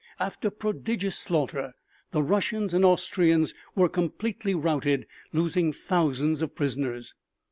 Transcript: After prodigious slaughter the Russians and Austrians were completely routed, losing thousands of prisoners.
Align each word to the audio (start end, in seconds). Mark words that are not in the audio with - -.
After 0.19 0.49
prodigious 0.49 1.15
slaughter 1.15 1.75
the 2.09 2.23
Russians 2.23 2.73
and 2.73 2.83
Austrians 2.83 3.53
were 3.75 3.87
completely 3.87 4.55
routed, 4.55 5.05
losing 5.31 5.71
thousands 5.71 6.41
of 6.41 6.55
prisoners. 6.55 7.13